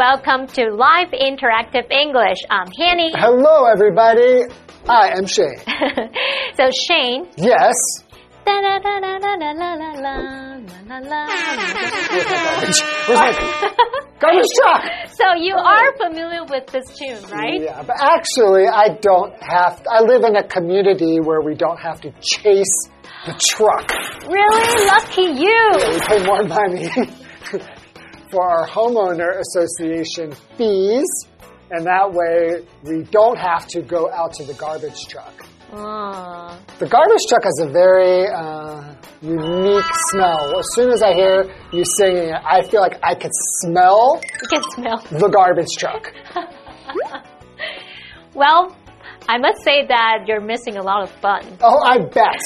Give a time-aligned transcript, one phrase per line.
[0.00, 2.38] Welcome to Live Interactive English.
[2.48, 3.12] I'm Hanny.
[3.14, 4.44] Hello, everybody.
[4.88, 5.58] I am Shane.
[6.56, 7.28] so Shane.
[7.36, 7.76] Yes.
[8.46, 8.80] Garbage
[14.56, 14.84] truck?
[15.10, 17.60] So you are familiar with this tune, right?
[17.60, 19.86] Yeah, but actually, I don't have.
[19.86, 22.88] I live in a community where we don't have to chase
[23.26, 23.92] the truck.
[24.26, 25.68] Really lucky you.
[25.92, 26.88] We pay more money
[28.30, 31.06] for our homeowner association fees,
[31.70, 35.34] and that way we don't have to go out to the garbage truck.
[35.72, 36.58] Oh.
[36.80, 40.58] The garbage truck has a very uh, unique smell.
[40.58, 43.30] As soon as I hear you singing it, I feel like I could
[43.62, 44.98] smell You can smell.
[45.12, 46.12] the garbage truck.
[48.34, 48.76] Well,
[49.28, 51.42] I must say that you're missing a lot of fun.
[51.60, 52.40] Oh, I bet.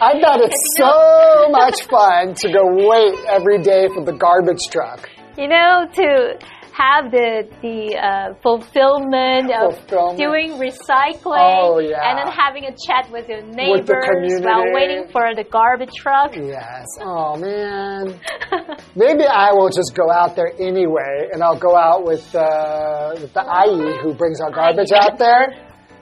[0.00, 5.08] I bet it's so much fun to go wait every day for the garbage truck.
[5.38, 6.38] You know, to
[6.72, 10.18] have the the uh, fulfillment of Fulfillment.
[10.18, 12.00] doing recycling Oh, yeah.
[12.08, 14.44] and then having a chat with your neighbors community.
[14.44, 16.32] while waiting for the garbage truck.
[16.34, 16.86] Yes.
[17.00, 18.18] Oh, man.
[18.96, 23.32] Maybe I will just go out there anyway, and I'll go out with, uh, with
[23.34, 25.52] the ayi who brings our garbage out there,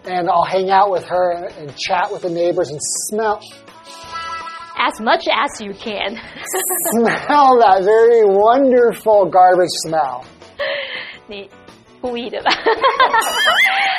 [0.04, 3.40] and I'll hang out with her and chat with the neighbors and smell
[4.79, 6.17] as much as you can.
[6.93, 10.23] smell that very wonderful garbage smell.
[11.27, 11.49] 你
[12.01, 12.51] 故意的吧？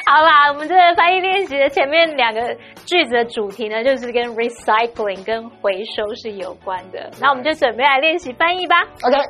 [0.06, 2.40] 好啦，我们这个翻译练习的前面两个
[2.84, 7.10] 句子的主题呢，就是跟 recycling 跟回收是有关的。
[7.20, 8.76] 那我们就准备来练习翻译吧。
[9.02, 9.26] Okay.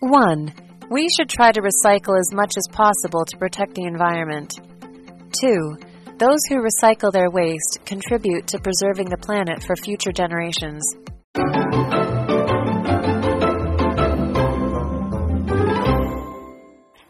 [0.00, 0.52] One,
[0.91, 4.59] we should try to recycle as much as possible to protect the environment.
[5.31, 5.77] Two,
[6.17, 10.83] those who recycle their waste contribute to preserving the planet for future generations.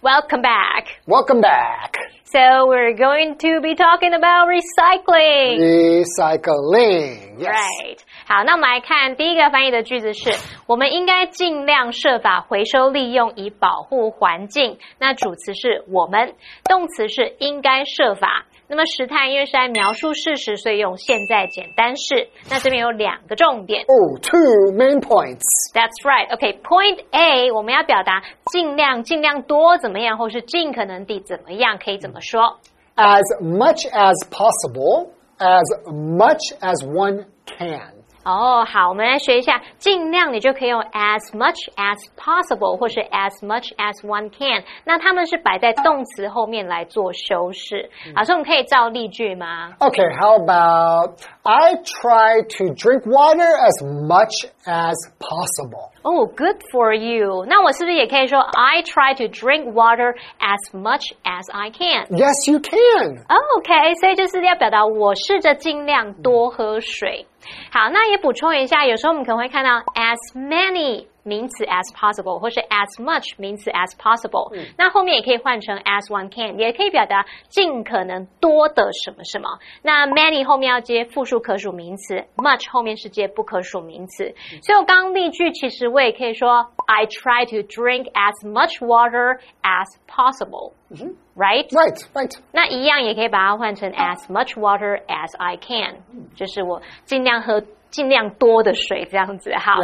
[0.03, 1.01] Welcome back.
[1.07, 1.90] Welcome back.
[2.30, 5.58] So we're going to be talking about recycling.
[5.58, 7.38] Recycling.
[7.38, 7.54] Yes.
[7.54, 7.98] Right.
[8.26, 10.30] 好，那我们来看第一个翻译的句子是：
[10.66, 14.78] 我们应该尽量设法回收利用，以保护环境。
[14.98, 18.46] 那主词是我们，动词是应该设法。
[18.71, 22.29] 那么时态因为是在描述事实，所以用现在简单式。
[22.49, 23.83] 那这边有两个重点。
[23.89, 25.43] Oh, two main points.
[25.73, 26.33] That's right.
[26.33, 32.59] OK, point A，我们要表达尽量、尽量多怎么样，或是尽可能地怎么样，可以怎么说
[32.95, 38.00] ？As much as possible, as much as one can.
[38.24, 44.64] 哦，好，我们来学一下，尽量你就可以用 as much as possible 或是 as much as one can。
[44.84, 47.88] 那它们是摆在动词后面来做修饰。
[48.16, 49.72] 好，所以我们可以造例句吗？
[49.78, 55.90] Okay, how about I try to drink water as much as possible?
[56.02, 57.44] 哦、g o o d for you。
[57.46, 62.06] 那我是不是也可以说 I try to drink water as much as I can？
[62.10, 63.18] Yes, you can.
[63.28, 67.26] 哦 OK，所以就是要表达我试着尽量多喝水。
[67.71, 79.58] 好，那也补充一下，有时候我们可能会看到 as many 名词 as possible，或是 as much 名词 as possible，、那后面也可以换成 as one can，也可以表达尽可能多的什么什么。
[79.82, 84.34] 那 many 后面要接复数可数名词，much 后面是接不可数名词。
[84.62, 91.68] 所以我刚刚例句其实我也可以说 I try to drink as much water as possible。Right?
[91.70, 92.32] Right, right.
[92.52, 95.96] 那一样也可以把它换成 as much water as I can，
[96.36, 97.60] 就是我尽量喝
[97.91, 99.51] 尽量多的水这样子。
[99.51, 99.75] 哈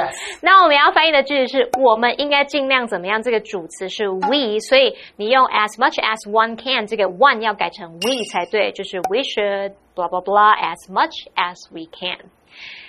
[0.42, 3.22] 那我们要翻译的句子是我们应该尽量怎么样？
[3.22, 10.56] 这个主词是 we，所以你用 as much as one can，这个 one 要改成 we 才对，就是 we should blah blah blah
[10.58, 12.18] as much as we can。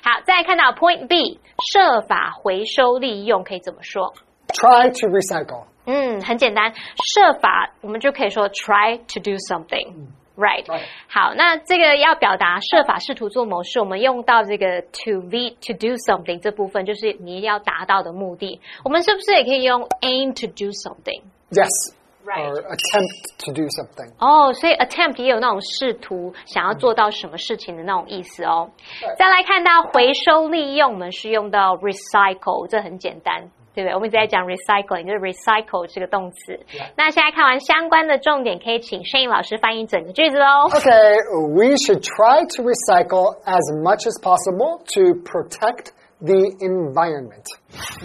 [0.03, 1.41] 好，再来看到 point B，
[1.73, 4.15] 设法回收利用可以怎么说
[4.49, 5.65] ？Try to recycle.
[5.85, 6.73] 嗯，很简单，
[7.05, 10.07] 设法我们就可以说 try to do something。
[10.39, 10.65] Right，
[11.09, 18.61] 好，那这个要表达设法试图做某事，我们用到这个 to v to do something 这部分，就是你要达到的目的。
[18.85, 21.93] 我们是不是也可以用 aim to do something？Yes，
[22.25, 24.13] 或 attempt to do something。
[24.21, 28.71] 哦，所以 attempt 也有那种试图想要做到什么事情的那种意思哦。
[29.19, 33.51] 再来看到回收利用，我们是用到 recycle，这很简单。
[33.78, 33.96] 对不对？
[33.96, 36.60] 我们一直在讲 recycling，就是 recycle 这个动词。
[36.96, 40.70] 那现在看完相关的重点，可以请 Shane 老师翻译整个句子喽。
[40.70, 41.18] Okay,
[41.56, 47.46] we should try to recycle as much as possible to protect the environment.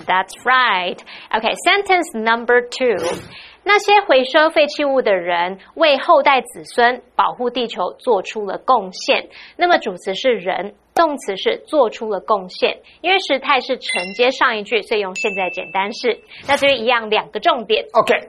[0.06, 0.98] That's right.
[1.30, 2.96] Okay, sentence number two.
[3.64, 9.28] 那些回收废弃物的人为后代子孙保护地球做出了贡献。
[9.58, 12.79] 那么主词是人， 动词是做出了贡献。
[13.01, 16.19] 因为时态是承接上一句，所以用现在简单式。
[16.47, 17.85] 那这边一样两个重点。
[17.85, 18.27] Okay.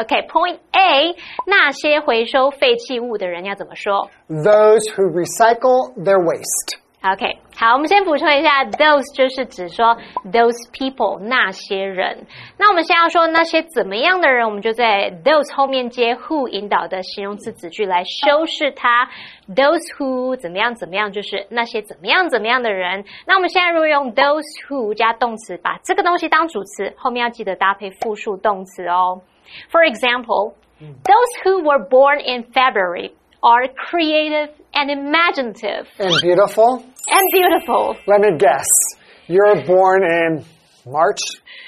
[0.00, 1.16] OK，Point、A，
[1.46, 6.78] 那些回收废弃物的人要怎么说？Those who recycle their waste.
[7.07, 9.97] OK，好，我们先补充一下，those 就是指说
[10.31, 12.25] those people 那些人。
[12.57, 19.09] 那我们现在要说那些怎么样的人，我们就在 those 后面接 who 引导的形容词子句来修饰它。
[19.49, 23.03] those who 怎么样怎么样，就是那些怎么样怎么样的人。
[23.27, 29.19] 那我们现在如果用 those who 加动词，把这个东西当主词，后面要记得搭配复数动词哦。
[29.69, 33.11] For example, those who were born in February
[33.41, 35.87] are creative and imaginative.
[35.97, 36.81] And beautiful.
[37.09, 37.95] And beautiful.
[38.07, 38.67] Let me guess.
[39.27, 40.45] You're born in
[40.85, 41.19] March?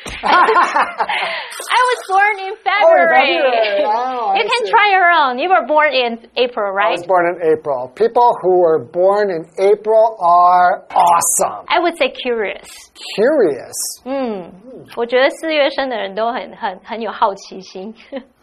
[0.06, 3.40] I was born in February.
[3.42, 3.84] February.
[3.86, 4.72] Oh, I you can see.
[4.72, 5.40] try your own.
[5.40, 6.98] You were born in April, I right?
[7.00, 7.92] was born in April.
[7.96, 11.66] People who were born in April are awesome.
[11.70, 12.68] I would say curious.
[13.16, 13.74] Curious.
[14.06, 14.52] 嗯，
[14.96, 17.94] 我觉得四月生的人都很很很有好奇心。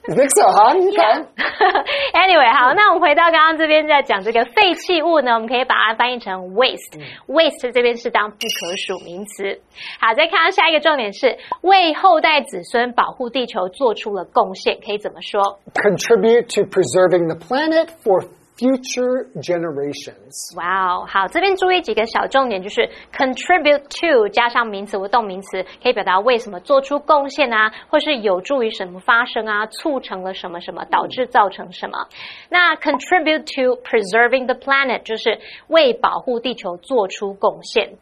[0.08, 1.28] Vixen 哈，你看。
[2.14, 7.00] Anyway，好，那我们回到刚刚这边在讲这个废弃物呢，我们可以把它翻译成 waste。
[7.28, 9.60] waste 这边是当不可数名词。
[10.00, 20.57] 好，再看到下一个重点是为后代子孙保护地球做出了贡献，可以怎么说？Contribute to preserving the planet for future generations.
[20.57, 32.07] 哇哦，好，这边注意几个小重点，就是 contribute to 加上名词或动名词，可以表达为什么做出贡献啊，或是有助于什么发生啊，促成了什么什么，导致造成什么。
[32.51, 37.97] 那 contribute to preserving the planet 就是为保护地球做出贡献。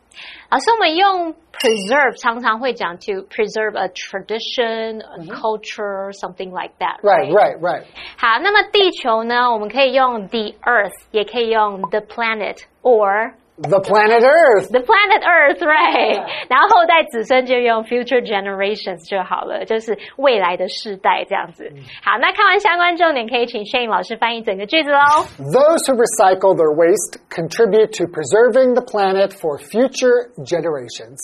[0.51, 7.01] 老师，我们用 preserve 常常会讲 to preserve a tradition, a culture, something like that.
[7.01, 7.85] Right, right, right.
[8.19, 9.53] 好，那么地球呢？
[9.53, 14.71] 我们可以用 the Earth，也可以用 the planet or The planet Earth.
[14.73, 16.17] the planet Earth, right？
[16.49, 21.71] 然后后代子孙就用 future generations 就好了，就是未来的世代这样子。
[22.03, 25.27] 好，那看完相关重点，可以请 Shane 老师翻译整个句子喽。
[25.37, 31.21] Those who recycle their waste contribute to preserving the planet for future generations.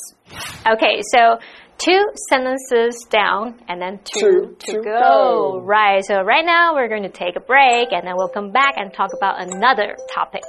[0.67, 1.41] Okay, so
[1.83, 5.00] two sentences down and then two, Two to go.
[5.00, 5.62] go.
[5.63, 8.75] Right, so right now we're going to take a break and then we'll come back
[8.78, 10.44] and talk about another topic.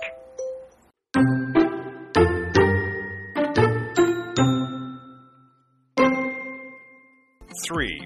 [7.67, 8.01] Three.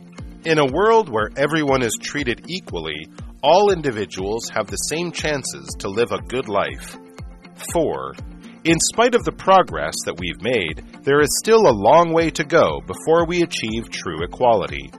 [0.45, 3.09] In a world where everyone is treated equally,
[3.43, 6.97] all individuals have the same chances to live a good life.
[7.73, 8.15] Four.
[8.67, 12.43] In spite of the progress that we've made, there is still a long way to
[12.43, 14.91] go before we achieve true equality.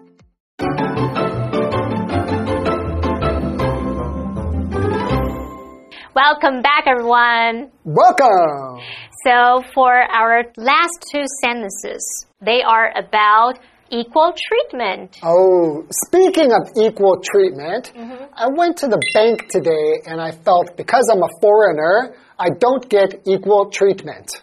[6.15, 7.69] Welcome back, everyone.
[7.83, 8.79] Welcome.
[9.25, 15.17] So, for our last two sentences, they are about equal treatment.
[15.23, 18.25] Oh, speaking of equal treatment, mm-hmm.
[18.33, 22.87] I went to the bank today and I felt because I'm a foreigner, I don't
[22.89, 24.41] get equal treatment.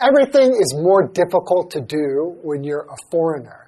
[0.00, 3.62] Everything is more difficult to do when you're a foreigner.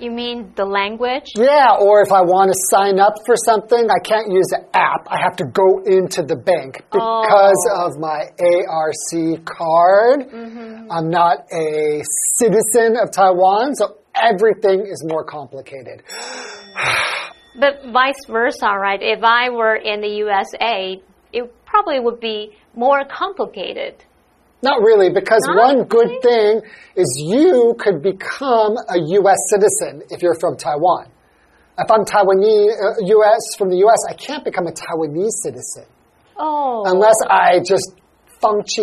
[0.00, 1.32] You mean the language?
[1.36, 5.06] Yeah, or if I want to sign up for something, I can't use the app.
[5.06, 7.84] I have to go into the bank because oh.
[7.84, 10.24] of my ARC card.
[10.32, 10.90] Mm-hmm.
[10.90, 12.00] I'm not a
[12.38, 16.03] citizen of Taiwan, so everything is more complicated.
[17.57, 19.01] But vice versa, right?
[19.01, 23.95] If I were in the USA, it probably would be more complicated.
[24.61, 26.21] Not really, because Not one good really?
[26.21, 26.61] thing
[26.95, 29.37] is you could become a U.S.
[29.49, 31.07] citizen if you're from Taiwan.
[31.77, 33.55] If I'm Taiwanese, uh, U.S.
[33.57, 35.85] from the U.S., I can't become a Taiwanese citizen
[36.37, 36.83] Oh.
[36.85, 37.93] unless I just
[38.41, 38.81] 放弃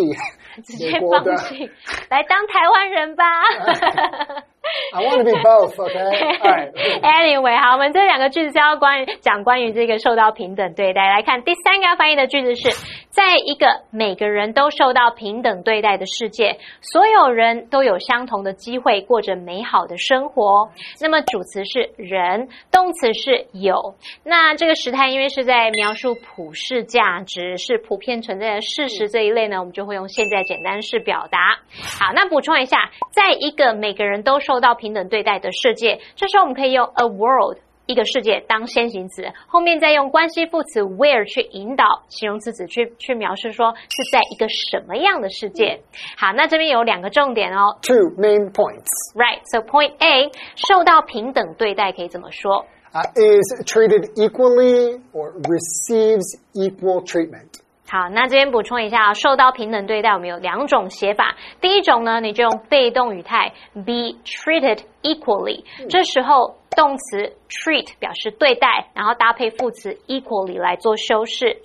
[0.63, 1.35] 直接美国的。
[1.37, 1.69] 放弃，
[2.09, 4.43] 来当台湾人吧。
[4.94, 6.38] I want to be both, okay?
[6.42, 6.72] Right.
[7.02, 11.06] Anyway，好，我们这两个句子是要关于讲关于这个受到平等对待。
[11.06, 12.70] 来看第三个要翻译的句子是，
[13.10, 20.70] 在一个每个人都受到平等对待的世界，所有人都有相同的机会过着美好的生活。
[21.00, 23.94] 那么主词是人，动词是有。
[24.24, 31.58] 那这个时态因为是在描述普世价值，是普遍存在的事实这一类呢，我们就会用现在简单式表达。
[32.00, 37.58] 好，那补充一下，在一个每个人都受到平等对待的世界，这时候我们可以用 a world。
[37.90, 45.80] 一个世界当先行词，后面再用关系副词 where 去引导形容词子去去描述说是在一个什么样的世界。
[46.18, 47.78] 好，那这边有两个重点哦。
[47.80, 48.84] Two main points.
[49.14, 57.62] Right, so point A，受到平等对待可以怎么说？Uh, uh, is treated equally or receives equal treatment.
[57.90, 61.36] 好，那这边补充一下啊，受到平等对待，我们有两种写法。
[61.60, 71.56] 第一种呢，你就用被动语态 be treated equally，这时候动词 treat 表示对待，然后搭配副词 equally 来做修饰。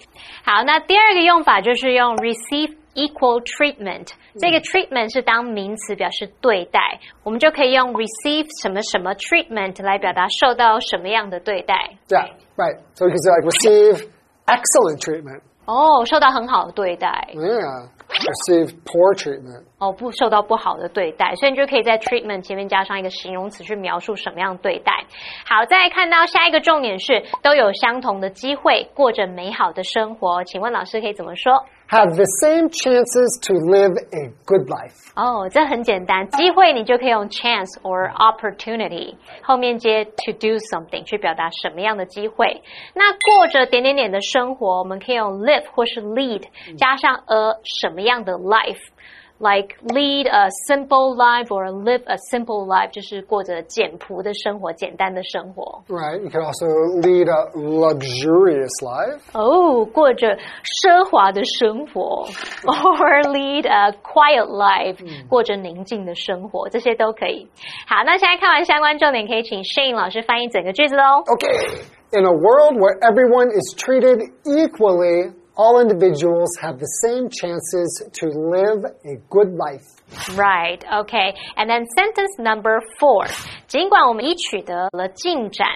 [0.45, 11.97] 好，那第二个用法就是用 receive equal treatment，这个 treatment 是当名词表示对待，我们就可以用 receive 什么什么 treatment 来表达受到什么样的对待。
[12.07, 12.79] Yeah, right.
[12.93, 14.09] So you can say like receive
[14.45, 15.41] excellent treatment.
[15.65, 17.29] 哦，受到很好的对待。
[17.33, 19.63] 对啊 Receive poor treatment.
[19.79, 24.93] 哦，不受到不好的对待，所以你就可以在 treatment 前面加上一个形容词去描述什么样对待。
[25.45, 30.43] 好，再来看到下一个重点是都有相同的机会，过着美好的生活。
[30.45, 34.95] 请问老师可以怎么说？Have the same chances to live a good life.
[35.15, 42.63] 哦，这很简单，机会你就可以用 chance or opportunity 后面接 to do something 去表达什么样的机会。
[42.95, 46.43] 那过着点点点的生活，我们可以用 live 或是 lead
[46.77, 55.84] 加上 a 什么样的 life。Like lead a simple life or live a simple life，就是过着简朴的生活、简单的生活。
[55.86, 56.20] Right.
[56.22, 56.66] You can also
[57.00, 59.20] lead a luxurious life.
[59.34, 62.26] 哦，过着奢华的生活，
[62.64, 67.48] or lead a quiet life，、过着宁静的生活，这些都可以。
[67.86, 71.22] 好，那现在看完相关重点，可以请 Shane 老师翻译整个句子喽。
[71.22, 71.84] Okay.
[72.10, 78.27] In a world where everyone is treated equally, all individuals have the same chances to
[78.27, 79.85] live a good life.
[80.35, 81.33] Right, okay.
[81.55, 83.27] And then sentence number four.
[83.67, 85.67] 尽管我们已取得了进展，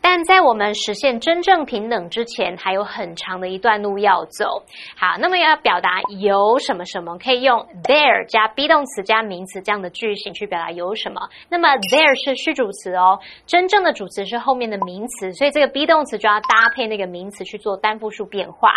[0.00, 4.64] 但在我们实现真正平等之前，还有很长的一段路要走。
[4.96, 11.28] 好，那么要表达有什么什么，可以用 there 加 be 动词加名词这样的句型去表达有什么。
[11.48, 18.70] 那么 there 是虚主词哦，真正的主词是后面的名词，所以这个 be 动词就要搭配那个名词去做单复数变化。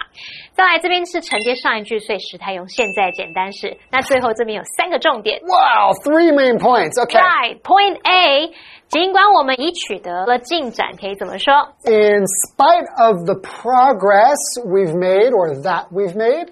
[0.58, 3.78] 再来这边是承接上一句，所以时态用现在简单式。
[3.92, 5.40] 那最后这边有三个重点。
[5.44, 6.98] Wow, three main points.
[6.98, 7.22] Okay.
[7.22, 8.52] Right, point A，
[8.88, 11.54] 尽管我们已取得了进展，可以怎么说
[11.86, 16.48] ？In spite of the progress we've made or that we've made,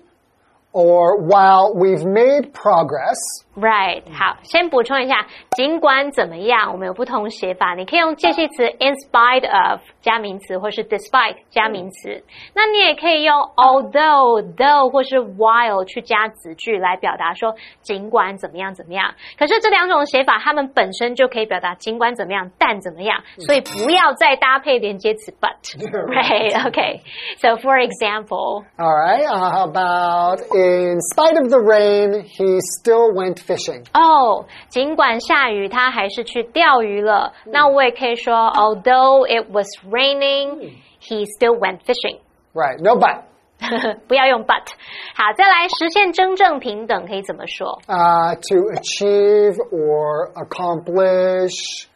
[0.72, 3.18] or while we've made progress,
[3.57, 12.23] Right，好，先补充一下，尽管怎么样，我们有不同写法，你可以用介系词 in spite of 加名词，或是 despite 加名词。
[12.55, 19.15] 那你也可以用 although、though 或是 while 去加子句来表达说尽管怎么样怎么样。
[19.39, 27.01] 可是这两种写法，它们本身就可以表达尽管怎么样，但怎么样，所以不要再搭配连接词 but。Right, okay.
[27.39, 28.65] So for example.
[28.79, 33.85] all right, uh, how about in spite of the rain, he still went fishing?
[33.93, 37.33] 哦，尽管下雨，他还是去钓鱼了。
[37.47, 42.19] 那我也可以说，Although it was raining, he still went fishing。
[42.53, 43.23] Right, no but.
[44.09, 44.63] 不要用 but。
[45.15, 47.79] 好，再来实现真正平等可以怎么说？
[47.87, 51.87] Uh, to achieve or accomplish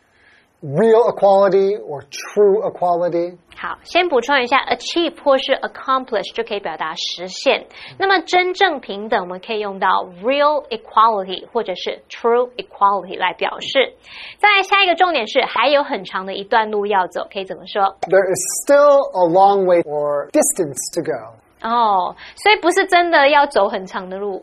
[0.62, 3.36] real equality or true equality.
[3.56, 7.66] 好，先补充一下，achieve 或是 accomplish 就可以表达实现。
[7.98, 13.94] 那么真正平等，我们可以用到 real equality 或者是 true equality 来表示。
[14.38, 17.82] 再来下一个重点是，还有很长的一段路要走，可以怎么说？
[18.08, 21.36] There is still a long way or distance to go.
[21.62, 24.42] 哦，所以不是真的要走很长的路，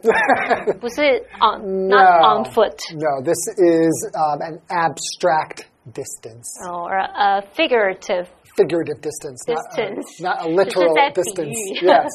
[0.80, 6.59] 不是 on not on foot No, this is um, an abstract distance.
[6.65, 8.29] Oh, or a figurative.
[8.57, 10.21] Figurative distance, distance.
[10.21, 11.57] Not, a, not a literal distance.
[11.83, 12.11] Yes.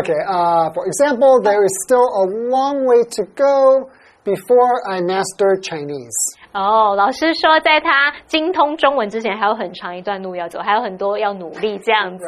[0.00, 0.18] okay.
[0.26, 3.90] Uh, for example, there is still a long way to go
[4.24, 6.16] before I master Chinese.
[6.54, 12.26] 哦，老师说，在他精通中文之前，还有很长一段路要走，还有很多要努力这样子。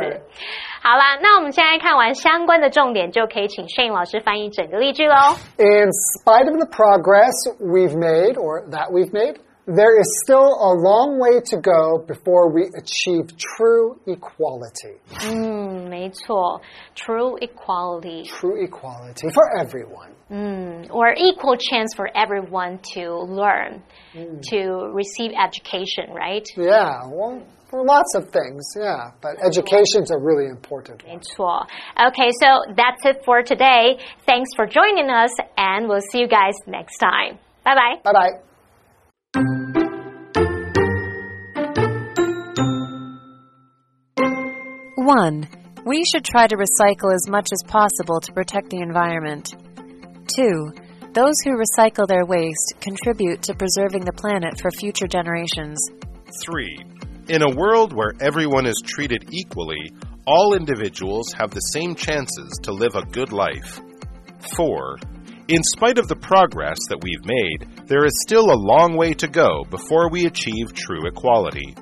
[0.83, 5.15] 好啦，那我们现在看完相关的重点，就可以请 Shane 老师翻译整个例句喽。
[5.59, 9.37] In spite of the progress we've made or that we've made,
[9.68, 14.98] there is still a long way to go before we achieve true equality.
[15.30, 16.60] 嗯，没错，
[16.96, 20.10] true equality， True equality for everyone.
[20.30, 23.82] 嗯，or equal chance for everyone to learn,
[24.14, 26.44] to receive education, right?
[26.58, 29.12] Yeah, well, for lots of things, yeah.
[29.22, 31.16] But education's a really important one.
[31.16, 31.68] 没错。
[31.96, 34.00] Okay, so that's it for today.
[34.26, 37.38] Thanks for joining us, and we'll see you guys next time.
[37.64, 38.02] Bye bye.
[38.04, 38.32] Bye bye.
[45.07, 45.47] One,
[45.85, 49.55] we should try to recycle as much as possible to protect the environment.
[50.27, 50.73] Two,
[51.13, 55.79] those who recycle their waste contribute to preserving the planet for future generations.
[56.45, 56.85] 3.
[57.29, 59.93] In a world where everyone is treated equally,
[60.27, 63.81] all individuals have the same chances to live a good life.
[64.57, 64.99] 4.
[65.47, 69.29] In spite of the progress that we've made, there is still a long way to
[69.29, 71.77] go before we achieve true equality.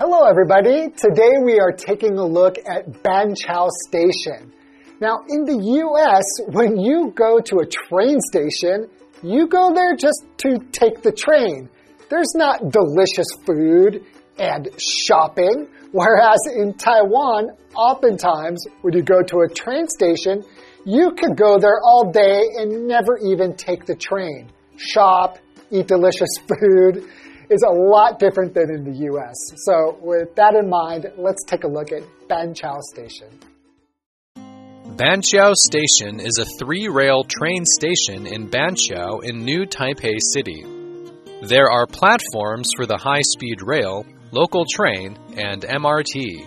[0.00, 0.90] Hello, everybody.
[0.90, 4.52] Today we are taking a look at Banqiao Station.
[5.00, 6.24] Now, in the US,
[6.54, 8.88] when you go to a train station,
[9.24, 11.68] you go there just to take the train.
[12.10, 14.06] There's not delicious food
[14.38, 15.66] and shopping.
[15.90, 20.44] Whereas in Taiwan, oftentimes when you go to a train station,
[20.84, 24.48] you could go there all day and never even take the train.
[24.76, 25.38] Shop,
[25.72, 27.04] eat delicious food
[27.50, 29.36] is a lot different than in the US.
[29.64, 33.28] So, with that in mind, let's take a look at Banqiao Station.
[34.96, 40.64] Banqiao Station is a three rail train station in Banqiao in New Taipei City.
[41.42, 46.46] There are platforms for the high speed rail, local train, and MRT.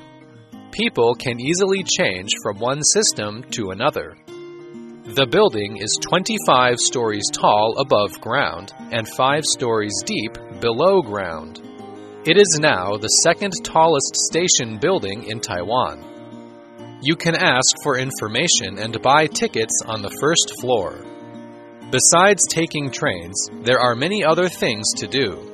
[0.72, 4.18] People can easily change from one system to another.
[5.06, 11.60] The building is 25 stories tall above ground and 5 stories deep below ground.
[12.24, 17.00] It is now the second tallest station building in Taiwan.
[17.02, 21.04] You can ask for information and buy tickets on the first floor.
[21.90, 25.52] Besides taking trains, there are many other things to do.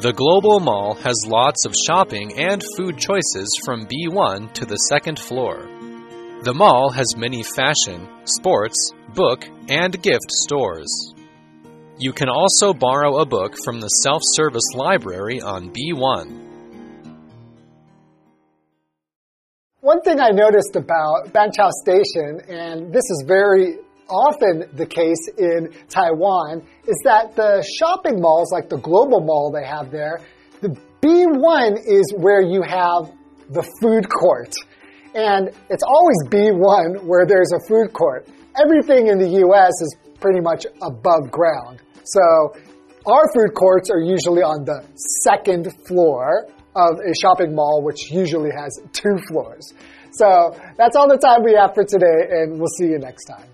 [0.00, 5.18] The Global Mall has lots of shopping and food choices from B1 to the second
[5.18, 5.66] floor.
[6.42, 10.90] The mall has many fashion, sports, book, and gift stores.
[12.02, 16.32] You can also borrow a book from the self service library on B1.
[19.80, 23.76] One thing I noticed about Banqiao Station, and this is very
[24.08, 29.66] often the case in Taiwan, is that the shopping malls, like the global mall they
[29.66, 30.20] have there,
[30.62, 33.12] the B1 is where you have
[33.50, 34.54] the food court.
[35.14, 38.26] And it's always B1 where there's a food court.
[38.56, 41.82] Everything in the US is pretty much above ground.
[42.04, 42.54] So
[43.06, 44.84] our food courts are usually on the
[45.24, 49.72] second floor of a shopping mall, which usually has two floors.
[50.12, 53.46] So that's all the time we have for today, and we'll see you next time.